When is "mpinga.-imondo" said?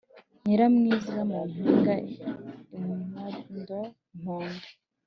1.49-3.79